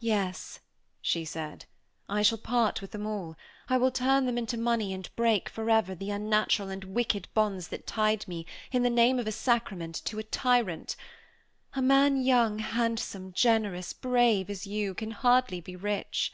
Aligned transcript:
"Yes," 0.00 0.60
she 1.02 1.26
said, 1.26 1.66
"I 2.08 2.22
shall 2.22 2.38
part 2.38 2.80
with 2.80 2.92
them 2.92 3.06
all. 3.06 3.36
I 3.68 3.76
will 3.76 3.90
turn 3.90 4.24
them 4.24 4.38
into 4.38 4.56
money 4.56 4.94
and 4.94 5.14
break, 5.16 5.50
forever, 5.50 5.94
the 5.94 6.08
unnatural 6.10 6.70
and 6.70 6.82
wicked 6.82 7.28
bonds 7.34 7.68
that 7.68 7.86
tied 7.86 8.26
me, 8.26 8.46
in 8.72 8.82
the 8.84 8.88
name 8.88 9.18
of 9.18 9.26
a 9.26 9.32
sacrament, 9.32 9.94
to 10.06 10.18
a 10.18 10.22
tyrant. 10.22 10.96
A 11.74 11.82
man 11.82 12.22
young, 12.22 12.58
handsome, 12.58 13.34
generous, 13.34 13.92
brave, 13.92 14.48
as 14.48 14.66
you, 14.66 14.94
can 14.94 15.10
hardly 15.10 15.60
be 15.60 15.76
rich. 15.76 16.32